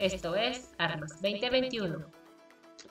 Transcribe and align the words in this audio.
Esto 0.00 0.34
es 0.34 0.72
Armas 0.78 1.20
2021. 1.20 2.06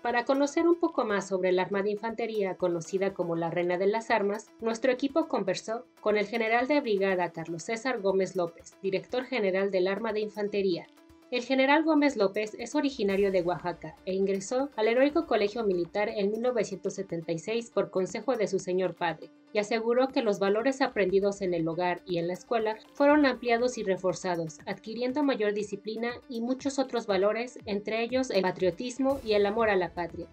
Para 0.03 0.25
conocer 0.25 0.67
un 0.67 0.79
poco 0.79 1.05
más 1.05 1.27
sobre 1.27 1.49
el 1.49 1.57
arma 1.57 1.81
de 1.81 1.89
infantería 1.89 2.55
conocida 2.55 3.15
como 3.15 3.35
la 3.35 3.49
Reina 3.49 3.79
de 3.79 3.87
las 3.87 4.11
Armas, 4.11 4.51
nuestro 4.61 4.91
equipo 4.91 5.27
conversó 5.27 5.87
con 6.01 6.17
el 6.17 6.27
general 6.27 6.67
de 6.67 6.81
brigada 6.81 7.31
Carlos 7.31 7.63
César 7.63 7.99
Gómez 7.99 8.35
López, 8.35 8.77
director 8.83 9.25
general 9.25 9.71
del 9.71 9.87
Arma 9.87 10.13
de 10.13 10.19
Infantería, 10.19 10.85
el 11.31 11.43
general 11.43 11.83
Gómez 11.83 12.15
López 12.17 12.55
es 12.57 12.73
originario 12.73 13.31
de 13.31 13.43
Oaxaca 13.43 13.95
e 14.05 14.15
ingresó 14.15 14.69
al 14.75 14.87
heroico 14.87 15.27
colegio 15.27 15.63
militar 15.63 16.09
en 16.09 16.31
1976 16.31 17.69
por 17.69 17.91
consejo 17.91 18.35
de 18.35 18.47
su 18.47 18.57
señor 18.57 18.95
padre, 18.95 19.29
y 19.53 19.59
aseguró 19.59 20.07
que 20.07 20.23
los 20.23 20.39
valores 20.39 20.81
aprendidos 20.81 21.41
en 21.41 21.53
el 21.53 21.67
hogar 21.67 22.01
y 22.05 22.17
en 22.17 22.27
la 22.27 22.33
escuela 22.33 22.77
fueron 22.93 23.27
ampliados 23.27 23.77
y 23.77 23.83
reforzados, 23.83 24.59
adquiriendo 24.65 25.23
mayor 25.23 25.53
disciplina 25.53 26.11
y 26.29 26.41
muchos 26.41 26.79
otros 26.79 27.05
valores, 27.05 27.59
entre 27.65 28.01
ellos 28.01 28.31
el 28.31 28.41
patriotismo 28.41 29.19
y 29.23 29.33
el 29.33 29.45
amor 29.45 29.69
a 29.69 29.75
la 29.75 29.93
patria. 29.93 30.27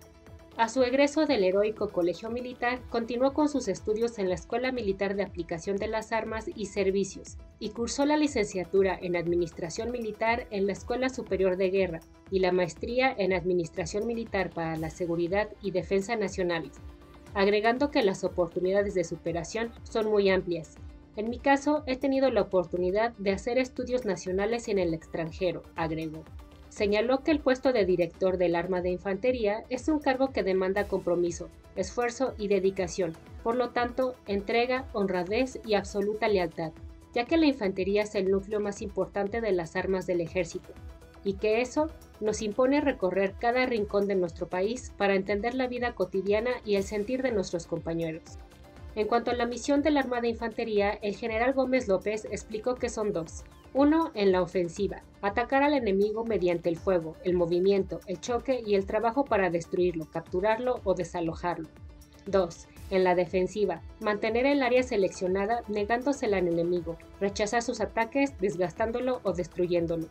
A 0.58 0.70
su 0.70 0.82
egreso 0.82 1.26
del 1.26 1.44
heroico 1.44 1.90
Colegio 1.90 2.30
Militar, 2.30 2.80
continuó 2.88 3.34
con 3.34 3.50
sus 3.50 3.68
estudios 3.68 4.18
en 4.18 4.30
la 4.30 4.36
Escuela 4.36 4.72
Militar 4.72 5.14
de 5.14 5.22
Aplicación 5.22 5.76
de 5.76 5.86
las 5.86 6.12
Armas 6.12 6.46
y 6.54 6.64
Servicios 6.64 7.36
y 7.58 7.70
cursó 7.70 8.06
la 8.06 8.16
licenciatura 8.16 8.98
en 8.98 9.16
Administración 9.16 9.90
Militar 9.90 10.46
en 10.50 10.66
la 10.66 10.72
Escuela 10.72 11.10
Superior 11.10 11.58
de 11.58 11.68
Guerra 11.68 12.00
y 12.30 12.38
la 12.38 12.52
maestría 12.52 13.14
en 13.18 13.34
Administración 13.34 14.06
Militar 14.06 14.48
para 14.48 14.76
la 14.76 14.88
Seguridad 14.88 15.50
y 15.60 15.72
Defensa 15.72 16.16
Nacionales, 16.16 16.72
agregando 17.34 17.90
que 17.90 18.02
las 18.02 18.24
oportunidades 18.24 18.94
de 18.94 19.04
superación 19.04 19.72
son 19.82 20.06
muy 20.06 20.30
amplias. 20.30 20.76
En 21.16 21.28
mi 21.28 21.38
caso, 21.38 21.82
he 21.84 21.96
tenido 21.96 22.30
la 22.30 22.40
oportunidad 22.40 23.12
de 23.18 23.32
hacer 23.32 23.58
estudios 23.58 24.06
nacionales 24.06 24.68
en 24.68 24.78
el 24.78 24.94
extranjero, 24.94 25.64
agregó. 25.74 26.24
Señaló 26.76 27.22
que 27.22 27.30
el 27.30 27.40
puesto 27.40 27.72
de 27.72 27.86
director 27.86 28.36
del 28.36 28.54
arma 28.54 28.82
de 28.82 28.90
infantería 28.90 29.64
es 29.70 29.88
un 29.88 29.98
cargo 29.98 30.30
que 30.30 30.42
demanda 30.42 30.86
compromiso, 30.86 31.48
esfuerzo 31.74 32.34
y 32.36 32.48
dedicación, 32.48 33.14
por 33.42 33.56
lo 33.56 33.70
tanto, 33.70 34.14
entrega, 34.26 34.84
honradez 34.92 35.58
y 35.64 35.72
absoluta 35.72 36.28
lealtad, 36.28 36.72
ya 37.14 37.24
que 37.24 37.38
la 37.38 37.46
infantería 37.46 38.02
es 38.02 38.14
el 38.14 38.30
núcleo 38.30 38.60
más 38.60 38.82
importante 38.82 39.40
de 39.40 39.52
las 39.52 39.74
armas 39.74 40.06
del 40.06 40.20
ejército, 40.20 40.74
y 41.24 41.38
que 41.38 41.62
eso 41.62 41.88
nos 42.20 42.42
impone 42.42 42.82
recorrer 42.82 43.32
cada 43.40 43.64
rincón 43.64 44.06
de 44.06 44.16
nuestro 44.16 44.46
país 44.46 44.92
para 44.98 45.14
entender 45.14 45.54
la 45.54 45.68
vida 45.68 45.94
cotidiana 45.94 46.50
y 46.62 46.74
el 46.74 46.82
sentir 46.82 47.22
de 47.22 47.32
nuestros 47.32 47.66
compañeros. 47.66 48.36
En 48.96 49.06
cuanto 49.06 49.30
a 49.30 49.34
la 49.34 49.46
misión 49.46 49.80
del 49.80 49.96
arma 49.96 50.20
de 50.20 50.28
infantería, 50.28 50.90
el 51.00 51.16
general 51.16 51.54
Gómez 51.54 51.88
López 51.88 52.26
explicó 52.30 52.74
que 52.74 52.90
son 52.90 53.14
dos, 53.14 53.44
uno, 53.76 54.10
en 54.14 54.32
la 54.32 54.40
ofensiva, 54.40 55.02
atacar 55.20 55.62
al 55.62 55.74
enemigo 55.74 56.24
mediante 56.24 56.70
el 56.70 56.78
fuego, 56.78 57.14
el 57.24 57.34
movimiento, 57.34 58.00
el 58.06 58.18
choque 58.18 58.62
y 58.66 58.74
el 58.74 58.86
trabajo 58.86 59.26
para 59.26 59.50
destruirlo, 59.50 60.06
capturarlo 60.10 60.80
o 60.84 60.94
desalojarlo. 60.94 61.68
2. 62.24 62.68
En 62.88 63.04
la 63.04 63.14
defensiva, 63.14 63.82
mantener 64.00 64.46
el 64.46 64.62
área 64.62 64.82
seleccionada 64.82 65.62
negándosela 65.68 66.38
al 66.38 66.48
enemigo, 66.48 66.96
rechazar 67.20 67.62
sus 67.62 67.82
ataques 67.82 68.32
desgastándolo 68.40 69.20
o 69.24 69.34
destruyéndolo. 69.34 70.06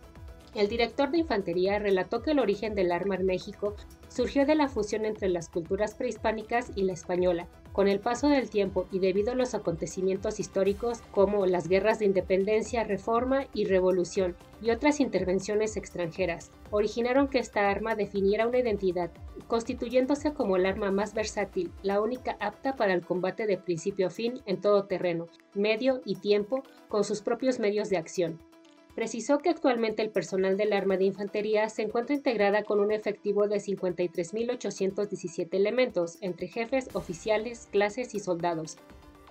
El 0.53 0.67
director 0.67 1.09
de 1.09 1.17
infantería 1.17 1.79
relató 1.79 2.21
que 2.21 2.31
el 2.31 2.39
origen 2.39 2.75
del 2.75 2.91
arma 2.91 3.15
en 3.15 3.25
México 3.25 3.75
surgió 4.09 4.45
de 4.45 4.53
la 4.53 4.67
fusión 4.67 5.05
entre 5.05 5.29
las 5.29 5.49
culturas 5.49 5.95
prehispánicas 5.95 6.71
y 6.75 6.83
la 6.83 6.93
española. 6.93 7.47
Con 7.75 7.89
el 7.89 7.99
paso 7.99 8.29
del 8.29 8.49
tiempo 8.49 8.87
y 8.89 8.99
debido 8.99 9.33
a 9.33 9.35
los 9.35 9.53
acontecimientos 9.53 10.39
históricos 10.39 11.01
como 11.11 11.45
las 11.45 11.67
guerras 11.67 11.99
de 11.99 12.05
independencia, 12.05 12.85
reforma 12.85 13.47
y 13.53 13.65
revolución 13.65 14.37
y 14.61 14.69
otras 14.69 15.01
intervenciones 15.01 15.75
extranjeras, 15.75 16.51
originaron 16.71 17.27
que 17.27 17.39
esta 17.39 17.69
arma 17.69 17.95
definiera 17.95 18.47
una 18.47 18.59
identidad, 18.59 19.11
constituyéndose 19.47 20.33
como 20.33 20.55
el 20.55 20.65
arma 20.65 20.89
más 20.89 21.13
versátil, 21.13 21.69
la 21.83 21.99
única 21.99 22.37
apta 22.39 22.77
para 22.77 22.93
el 22.93 23.05
combate 23.05 23.45
de 23.45 23.57
principio 23.57 24.07
a 24.07 24.09
fin 24.09 24.41
en 24.45 24.61
todo 24.61 24.85
terreno, 24.85 25.27
medio 25.53 26.01
y 26.05 26.15
tiempo, 26.15 26.63
con 26.87 27.03
sus 27.03 27.21
propios 27.21 27.59
medios 27.59 27.89
de 27.89 27.97
acción 27.97 28.39
precisó 28.95 29.37
que 29.39 29.49
actualmente 29.49 30.01
el 30.01 30.09
personal 30.09 30.57
del 30.57 30.73
Arma 30.73 30.97
de 30.97 31.03
Infantería 31.03 31.69
se 31.69 31.83
encuentra 31.83 32.15
integrada 32.15 32.63
con 32.63 32.79
un 32.79 32.91
efectivo 32.93 33.47
de 33.47 33.57
53.817 33.57 35.49
elementos, 35.51 36.17
entre 36.21 36.47
jefes, 36.47 36.89
oficiales, 36.93 37.67
clases 37.71 38.15
y 38.15 38.19
soldados, 38.19 38.77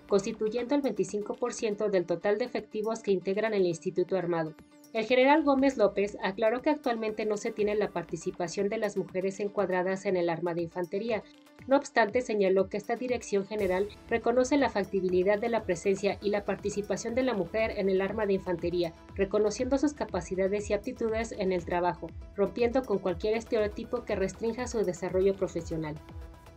constituyendo 0.06 0.74
el 0.74 0.82
25% 0.82 1.88
del 1.88 2.04
total 2.04 2.36
de 2.38 2.44
efectivos 2.44 3.02
que 3.02 3.12
integran 3.12 3.54
el 3.54 3.64
Instituto 3.66 4.16
Armado. 4.16 4.54
El 4.92 5.06
general 5.06 5.42
Gómez 5.42 5.76
López 5.76 6.16
aclaró 6.22 6.62
que 6.62 6.70
actualmente 6.70 7.24
no 7.24 7.36
se 7.36 7.50
tiene 7.50 7.74
la 7.74 7.88
participación 7.88 8.68
de 8.68 8.78
las 8.78 8.96
mujeres 8.96 9.40
encuadradas 9.40 10.06
en 10.06 10.16
el 10.16 10.28
arma 10.28 10.54
de 10.54 10.62
infantería. 10.62 11.24
No 11.66 11.76
obstante, 11.76 12.20
señaló 12.20 12.68
que 12.68 12.76
esta 12.76 12.96
dirección 12.96 13.46
general 13.46 13.88
reconoce 14.08 14.58
la 14.58 14.68
factibilidad 14.68 15.38
de 15.38 15.48
la 15.48 15.64
presencia 15.64 16.18
y 16.20 16.28
la 16.28 16.44
participación 16.44 17.14
de 17.14 17.22
la 17.22 17.32
mujer 17.32 17.72
en 17.76 17.88
el 17.88 18.02
arma 18.02 18.26
de 18.26 18.34
infantería, 18.34 18.92
reconociendo 19.14 19.78
sus 19.78 19.94
capacidades 19.94 20.68
y 20.68 20.74
aptitudes 20.74 21.32
en 21.32 21.52
el 21.52 21.64
trabajo, 21.64 22.08
rompiendo 22.36 22.82
con 22.82 22.98
cualquier 22.98 23.34
estereotipo 23.34 24.04
que 24.04 24.14
restrinja 24.14 24.66
su 24.66 24.84
desarrollo 24.84 25.34
profesional. 25.34 25.94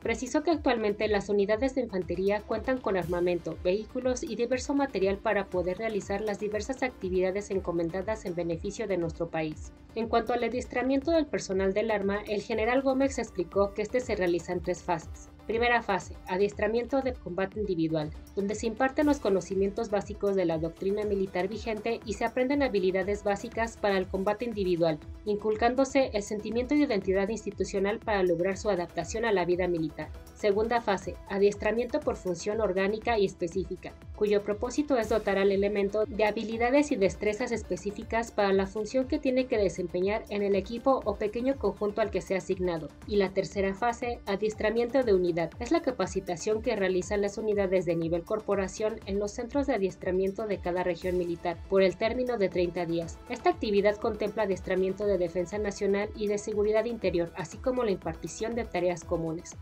Precisó 0.02 0.44
que 0.44 0.52
actualmente 0.52 1.08
las 1.08 1.30
unidades 1.30 1.76
de 1.76 1.82
infantería 1.82 2.42
cuentan 2.42 2.78
con 2.78 2.98
armamento, 2.98 3.58
vehículos 3.64 4.24
y 4.24 4.36
diverso 4.36 4.74
material 4.74 5.18
para 5.18 5.48
poder 5.48 5.78
realizar 5.80 6.22
las 6.22 6.40
diversas 6.40 6.84
actividades 6.84 7.50
encomendadas 7.50 8.26
en 8.26 8.36
beneficio 8.36 8.88
de 8.88 8.98
nuestro 8.98 9.30
país. 9.30 9.72
En 9.98 10.08
cuanto 10.10 10.32
al 10.32 10.44
adiestramiento 10.44 11.10
del 11.10 11.26
personal 11.26 11.74
del 11.74 11.90
arma, 11.90 12.20
el 12.28 12.44
general 12.44 12.84
Gómez 12.84 13.18
explicó 13.18 13.74
que 13.74 13.82
este 13.82 14.00
se 14.00 14.16
realiza 14.16 14.54
en 14.54 14.62
tres 14.62 14.84
fases. 14.84 15.32
Primera 15.48 15.82
fase, 15.82 16.14
adiestramiento 16.28 17.02
de 17.02 17.14
combate 17.14 17.60
individual, 17.60 18.12
donde 18.36 18.54
se 18.54 18.68
imparten 18.68 19.08
los 19.08 19.20
conocimientos 19.20 19.90
básicos 19.90 20.36
de 20.36 20.46
la 20.46 20.60
doctrina 20.60 21.04
militar 21.04 21.48
vigente 21.48 22.00
y 22.06 22.14
se 22.14 22.26
aprenden 22.26 22.62
habilidades 22.62 23.24
básicas 23.24 23.76
para 23.76 23.98
el 23.98 24.06
combate 24.06 24.46
individual, 24.46 25.00
inculcándose 25.26 26.12
el 26.14 26.22
sentimiento 26.22 26.76
de 26.76 26.82
identidad 26.82 27.30
institucional 27.30 27.98
para 27.98 28.22
lograr 28.22 28.56
su 28.56 28.70
adaptación 28.70 29.26
a 29.26 29.32
la 29.32 29.46
vida 29.46 29.68
militar. 29.68 30.10
Segunda 30.36 30.80
fase, 30.80 31.16
adiestramiento 31.28 32.02
por 32.02 32.18
función 32.18 32.62
orgánica 32.62 33.18
y 33.18 33.26
específica, 33.26 33.94
cuyo 34.18 34.42
propósito 34.42 34.98
es 34.98 35.10
dotar 35.10 35.38
al 35.38 35.52
elemento 35.52 36.04
de 36.08 36.26
habilidades 36.26 36.92
y 36.92 36.96
destrezas 36.96 37.52
específicas 37.52 38.32
para 38.32 38.52
la 38.52 38.66
función 38.66 39.08
que 39.08 39.20
tiene 39.20 39.46
que 39.46 39.60
desempeñar 39.60 40.26
en 40.30 40.42
el 40.42 40.56
equipo 40.56 41.02
o 41.06 41.16
pequeño 41.16 41.56
conjunto 41.56 42.02
al 42.02 42.10
que 42.10 42.22
sea 42.22 42.40
asignado. 42.40 42.90
Y 43.06 43.18
la 43.18 43.30
tercera 43.30 43.76
fase, 43.76 44.20
adiestramiento 44.26 45.04
de 45.04 45.14
unidad, 45.14 45.52
es 45.60 45.72
la 45.72 45.84
capacitación 45.84 46.64
que 46.64 46.76
realizan 46.76 47.22
las 47.22 47.38
unidades 47.38 47.86
de 47.86 47.96
nivel 47.96 48.24
corporación 48.24 49.00
en 49.06 49.20
los 49.20 49.32
centros 49.32 49.68
de 49.68 49.76
adiestramiento 49.76 50.48
de 50.48 50.58
cada 50.58 50.84
región 50.84 51.18
militar 51.18 51.58
por 51.70 51.84
el 51.84 51.96
término 51.96 52.38
de 52.38 52.50
30 52.50 52.88
días. 52.88 53.20
Esta 53.30 53.52
actividad 53.52 53.98
contempla 53.98 54.44
adiestramiento 54.44 55.06
de 55.06 55.20
defensa 55.20 55.60
nacional 55.60 56.10
y 56.16 56.28
de 56.28 56.40
seguridad 56.40 56.86
interior, 56.86 57.32
así 57.36 57.58
como 57.58 57.84
la 57.84 57.92
impartición 57.92 58.56
de 58.56 58.66
tareas 58.66 59.04
comunes. 59.04 59.56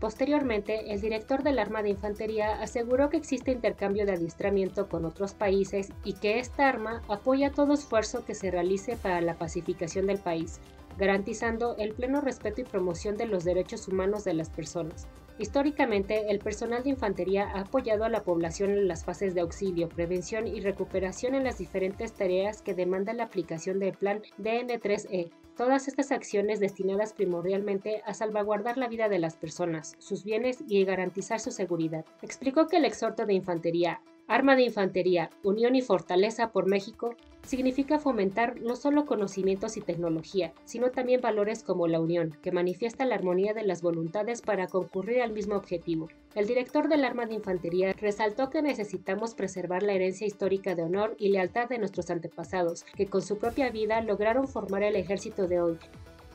Posteriormente, 0.00 0.92
el 0.92 1.00
director 1.00 1.42
del 1.42 1.58
arma 1.58 1.82
de 1.82 1.88
infantería 1.88 2.60
aseguró 2.60 3.08
que 3.08 3.16
existe 3.16 3.50
intercambio 3.50 4.04
de 4.04 4.12
adiestramiento 4.12 4.88
con 4.88 5.06
otros 5.06 5.32
países 5.32 5.90
y 6.04 6.12
que 6.12 6.38
esta 6.38 6.68
arma 6.68 7.02
apoya 7.08 7.50
todo 7.50 7.72
esfuerzo 7.72 8.24
que 8.24 8.34
se 8.34 8.50
realice 8.50 8.96
para 8.96 9.22
la 9.22 9.34
pacificación 9.34 10.06
del 10.06 10.18
país, 10.18 10.60
garantizando 10.98 11.76
el 11.78 11.94
pleno 11.94 12.20
respeto 12.20 12.60
y 12.60 12.64
promoción 12.64 13.16
de 13.16 13.26
los 13.26 13.44
derechos 13.44 13.88
humanos 13.88 14.22
de 14.24 14.34
las 14.34 14.50
personas. 14.50 15.06
Históricamente, 15.38 16.30
el 16.30 16.38
personal 16.38 16.82
de 16.82 16.90
infantería 16.90 17.50
ha 17.54 17.60
apoyado 17.60 18.04
a 18.04 18.08
la 18.08 18.22
población 18.22 18.70
en 18.70 18.88
las 18.88 19.04
fases 19.04 19.34
de 19.34 19.42
auxilio, 19.42 19.88
prevención 19.88 20.46
y 20.46 20.60
recuperación 20.60 21.34
en 21.34 21.44
las 21.44 21.58
diferentes 21.58 22.12
tareas 22.14 22.62
que 22.62 22.74
demandan 22.74 23.18
la 23.18 23.24
aplicación 23.24 23.78
del 23.78 23.92
plan 23.92 24.22
DN3E, 24.38 25.30
Todas 25.56 25.88
estas 25.88 26.12
acciones 26.12 26.60
destinadas 26.60 27.14
primordialmente 27.14 28.02
a 28.04 28.12
salvaguardar 28.12 28.76
la 28.76 28.88
vida 28.88 29.08
de 29.08 29.18
las 29.18 29.36
personas, 29.36 29.94
sus 29.98 30.22
bienes 30.22 30.62
y 30.68 30.84
garantizar 30.84 31.40
su 31.40 31.50
seguridad. 31.50 32.04
Explicó 32.20 32.66
que 32.66 32.76
el 32.76 32.84
exhorto 32.84 33.24
de 33.24 33.32
infantería 33.32 34.02
Arma 34.28 34.56
de 34.56 34.64
Infantería, 34.64 35.30
Unión 35.44 35.76
y 35.76 35.82
Fortaleza 35.82 36.50
por 36.50 36.66
México 36.66 37.14
significa 37.46 37.98
fomentar 37.98 38.60
no 38.60 38.76
solo 38.76 39.06
conocimientos 39.06 39.76
y 39.76 39.80
tecnología, 39.80 40.52
sino 40.64 40.90
también 40.90 41.20
valores 41.20 41.62
como 41.62 41.86
la 41.86 42.00
unión, 42.00 42.36
que 42.42 42.52
manifiesta 42.52 43.04
la 43.04 43.14
armonía 43.14 43.54
de 43.54 43.62
las 43.62 43.82
voluntades 43.82 44.42
para 44.42 44.66
concurrir 44.66 45.22
al 45.22 45.32
mismo 45.32 45.56
objetivo. 45.56 46.08
El 46.34 46.46
director 46.46 46.88
del 46.88 47.04
Arma 47.04 47.26
de 47.26 47.34
Infantería 47.34 47.92
resaltó 47.92 48.50
que 48.50 48.62
necesitamos 48.62 49.34
preservar 49.34 49.82
la 49.82 49.92
herencia 49.92 50.26
histórica 50.26 50.74
de 50.74 50.82
honor 50.82 51.14
y 51.18 51.30
lealtad 51.30 51.68
de 51.68 51.78
nuestros 51.78 52.10
antepasados, 52.10 52.84
que 52.96 53.06
con 53.06 53.22
su 53.22 53.38
propia 53.38 53.70
vida 53.70 54.00
lograron 54.00 54.48
formar 54.48 54.82
el 54.82 54.96
ejército 54.96 55.46
de 55.46 55.60
hoy, 55.60 55.78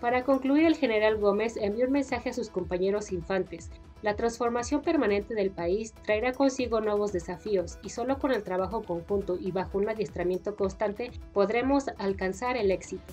para 0.01 0.23
concluir, 0.23 0.65
el 0.65 0.75
general 0.75 1.17
Gómez 1.17 1.55
envió 1.57 1.85
un 1.85 1.91
mensaje 1.91 2.31
a 2.31 2.33
sus 2.33 2.49
compañeros 2.49 3.11
infantes. 3.11 3.69
La 4.01 4.15
transformación 4.15 4.81
permanente 4.81 5.35
del 5.35 5.51
país 5.51 5.93
traerá 6.03 6.33
consigo 6.33 6.81
nuevos 6.81 7.13
desafíos 7.13 7.77
y 7.83 7.89
solo 7.89 8.17
con 8.17 8.31
el 8.31 8.41
trabajo 8.41 8.81
conjunto 8.81 9.37
y 9.39 9.51
bajo 9.51 9.77
un 9.77 9.87
adiestramiento 9.89 10.55
constante 10.55 11.11
podremos 11.33 11.85
alcanzar 11.99 12.57
el 12.57 12.71
éxito. 12.71 13.03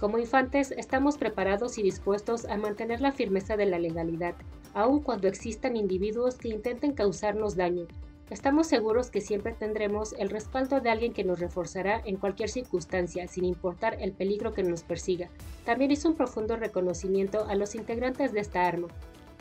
Como 0.00 0.18
infantes 0.18 0.70
estamos 0.72 1.18
preparados 1.18 1.76
y 1.76 1.82
dispuestos 1.82 2.46
a 2.46 2.56
mantener 2.56 3.02
la 3.02 3.12
firmeza 3.12 3.58
de 3.58 3.66
la 3.66 3.78
legalidad, 3.78 4.34
aun 4.72 5.00
cuando 5.02 5.28
existan 5.28 5.76
individuos 5.76 6.36
que 6.36 6.48
intenten 6.48 6.94
causarnos 6.94 7.56
daño. 7.56 7.86
Estamos 8.32 8.66
seguros 8.66 9.10
que 9.10 9.20
siempre 9.20 9.52
tendremos 9.52 10.14
el 10.14 10.30
respaldo 10.30 10.80
de 10.80 10.88
alguien 10.88 11.12
que 11.12 11.22
nos 11.22 11.38
reforzará 11.38 12.00
en 12.06 12.16
cualquier 12.16 12.48
circunstancia, 12.48 13.28
sin 13.28 13.44
importar 13.44 13.98
el 14.00 14.12
peligro 14.12 14.54
que 14.54 14.62
nos 14.62 14.84
persiga. 14.84 15.28
También 15.66 15.90
hizo 15.90 16.08
un 16.08 16.16
profundo 16.16 16.56
reconocimiento 16.56 17.44
a 17.46 17.54
los 17.56 17.74
integrantes 17.74 18.32
de 18.32 18.40
esta 18.40 18.66
arma, 18.66 18.88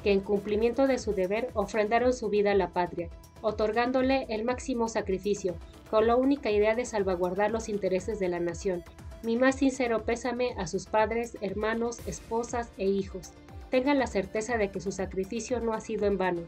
que 0.04 0.12
en 0.12 0.20
cumplimiento 0.20 0.88
de 0.88 0.98
su 0.98 1.14
deber 1.14 1.52
ofrendaron 1.54 2.12
su 2.12 2.28
vida 2.28 2.52
a 2.52 2.56
la 2.56 2.72
patria, 2.72 3.08
otorgándole 3.42 4.26
el 4.28 4.44
máximo 4.44 4.90
sacrificio, 4.90 5.56
con 5.90 6.06
la 6.06 6.18
única 6.18 6.52
idea 6.52 6.76
de 6.76 6.84
salvaguardar 6.84 7.50
los 7.50 7.70
intereses 7.70 8.20
de 8.20 8.28
la 8.28 8.42
nación. 8.42 8.84
Mi 9.24 9.38
más 9.38 9.56
sincero 9.56 10.04
pésame 10.04 10.54
a 10.58 10.68
sus 10.68 10.86
padres, 10.86 11.38
hermanos, 11.40 12.06
esposas 12.08 12.70
e 12.78 12.88
hijos. 12.88 13.32
Tengan 13.70 14.00
la 14.00 14.08
certeza 14.08 14.58
de 14.58 14.70
que 14.70 14.82
su 14.82 14.92
sacrificio 14.92 15.62
no 15.62 15.72
ha 15.72 15.80
sido 15.80 16.08
en 16.08 16.18
vano. 16.18 16.42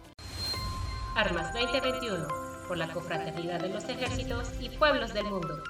Armas 1.17 1.53
2021, 1.53 2.42
por 2.73 2.79
la 2.79 2.89
confraternidad 2.89 3.61
de 3.61 3.69
los 3.69 3.85
ejércitos 3.85 4.49
y 4.59 4.71
pueblos 4.71 5.13
del 5.13 5.25
mundo. 5.25 5.63